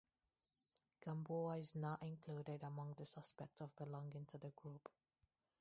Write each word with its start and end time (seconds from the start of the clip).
Gamboa 1.05 1.59
is 1.59 1.75
not 1.75 2.01
included 2.01 2.63
among 2.63 2.95
the 2.97 3.05
suspects 3.05 3.61
of 3.61 3.75
belonging 3.75 4.25
to 4.25 4.39
the 4.39 4.49
group. 4.49 4.89